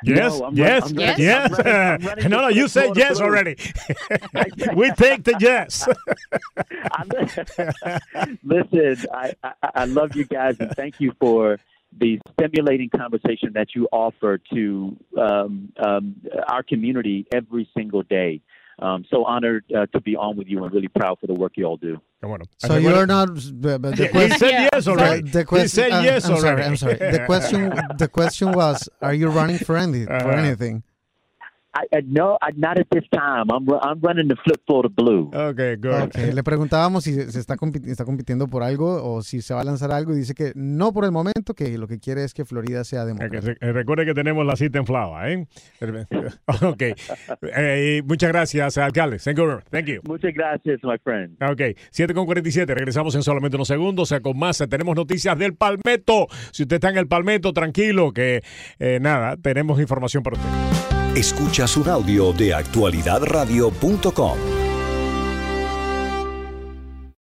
Yes, 0.04 0.38
No, 0.40 0.50
yes, 0.52 0.82
run- 0.82 0.90
I'm 0.90 0.96
running- 0.96 1.20
yes. 1.24 1.52
I'm 1.58 1.64
running- 1.64 1.72
I'm 1.74 2.00
running 2.08 2.30
no, 2.30 2.40
no, 2.42 2.48
you 2.48 2.68
said 2.68 2.96
yes 2.96 3.18
Blue. 3.18 3.26
already. 3.26 3.56
we 4.74 4.90
take 4.92 5.24
the 5.24 5.36
yes. 5.40 5.86
Listen, 8.44 9.06
I, 9.12 9.32
I, 9.42 9.52
I 9.74 9.84
love 9.86 10.14
you 10.16 10.24
guys 10.24 10.56
and 10.60 10.70
thank 10.76 11.00
you 11.00 11.12
for 11.20 11.58
the 11.98 12.18
stimulating 12.32 12.88
conversation 12.88 13.52
that 13.54 13.74
you 13.74 13.86
offer 13.92 14.38
to 14.54 14.96
um, 15.20 15.72
um, 15.84 16.16
our 16.48 16.62
community 16.62 17.26
every 17.32 17.68
single 17.76 18.02
day. 18.02 18.40
Um, 18.78 19.04
so 19.10 19.24
honored 19.24 19.64
uh, 19.76 19.86
to 19.86 20.00
be 20.00 20.16
on 20.16 20.36
with 20.36 20.48
you 20.48 20.64
and 20.64 20.72
really 20.72 20.88
proud 20.88 21.18
for 21.20 21.26
the 21.26 21.34
work 21.34 21.52
you 21.56 21.64
all 21.64 21.76
do. 21.76 22.00
Qué 22.22 22.26
bueno. 22.28 22.44
So 22.58 22.76
you're 22.76 23.06
not. 23.06 23.28
But 23.60 23.82
but 23.82 23.96
the 23.96 24.04
He 24.06 24.08
question, 24.08 24.38
said 24.38 24.50
Yeah. 24.50 24.68
yes 24.72 24.84
the, 24.84 24.90
already. 24.92 25.30
the 25.30 25.38
he 25.40 25.44
question, 25.44 25.68
said 25.68 25.92
uh, 25.92 26.00
yes 26.00 26.24
I'm 26.24 26.32
already. 26.36 26.42
sorry. 26.42 26.64
I'm 26.64 26.76
sorry. 26.76 26.94
The 27.12 27.24
question. 27.26 27.72
The 27.98 28.08
question 28.08 28.52
was, 28.52 28.88
are 29.00 29.14
you 29.14 29.28
running 29.28 29.58
for 29.58 29.76
any 29.76 30.04
for 30.06 30.12
Uh-huh. 30.12 30.30
anything? 30.30 30.82
I, 31.74 31.86
I 31.96 32.02
no, 32.06 32.36
I, 32.42 32.52
not 32.56 32.78
at 32.78 32.86
this 32.90 33.04
time. 33.10 33.46
I'm 33.50 33.64
ru- 33.66 33.80
I'm 33.82 33.98
running 34.02 34.28
the 34.28 34.36
flip 34.44 34.60
Florida 34.66 34.94
blue. 34.94 35.30
Okay, 35.32 35.76
good. 35.76 36.02
Okay. 36.08 36.32
Le 36.32 36.42
preguntábamos 36.42 37.04
si 37.04 37.14
se 37.14 37.38
está, 37.40 37.56
compi- 37.56 37.86
está 37.86 38.04
compitiendo 38.04 38.46
por 38.46 38.62
algo 38.62 39.02
o 39.02 39.22
si 39.22 39.40
se 39.40 39.54
va 39.54 39.62
a 39.62 39.64
lanzar 39.64 39.90
algo 39.90 40.12
y 40.12 40.16
dice 40.16 40.34
que 40.34 40.52
no 40.54 40.92
por 40.92 41.04
el 41.06 41.12
momento, 41.12 41.54
que 41.54 41.78
lo 41.78 41.88
que 41.88 41.98
quiere 41.98 42.24
es 42.24 42.34
que 42.34 42.44
Florida 42.44 42.84
sea 42.84 43.02
Eh, 43.02 43.06
demócrata. 43.06 43.40
re- 43.46 43.56
eh, 43.60 43.72
Recuerde 43.72 44.04
que 44.04 44.12
tenemos 44.14 44.44
la 44.44 44.54
cita 44.56 44.78
en 44.78 44.86
Flava, 44.86 45.30
¿eh? 45.30 45.46
ok. 46.62 46.82
Eh, 47.56 48.02
muchas 48.04 48.28
gracias, 48.30 48.76
alcalde. 48.78 49.18
Thank 49.18 49.38
you. 49.38 49.58
Thank 49.70 49.86
you. 49.86 50.00
Muchas 50.06 50.34
gracias, 50.34 50.80
my 50.82 50.98
friend. 51.02 51.42
Ok, 51.42 51.78
7 51.90 52.12
con 52.14 52.26
47, 52.26 52.74
regresamos 52.74 53.14
en 53.14 53.22
solamente 53.22 53.56
unos 53.56 53.68
segundos, 53.68 54.02
o 54.02 54.06
sea, 54.06 54.20
con 54.20 54.38
más, 54.38 54.58
tenemos 54.68 54.94
noticias 54.94 55.38
del 55.38 55.54
Palmetto. 55.54 56.26
Si 56.50 56.64
usted 56.64 56.76
está 56.76 56.90
en 56.90 56.98
el 56.98 57.08
Palmetto, 57.08 57.52
tranquilo, 57.52 58.12
que 58.12 58.42
eh, 58.78 58.98
nada, 59.00 59.36
tenemos 59.36 59.80
información 59.80 60.22
para 60.22 60.36
usted. 60.36 60.81
Escuchas 61.14 61.76
un 61.76 61.90
audio 61.90 62.32
de 62.32 62.54
actualidadradio.com. 62.54 64.61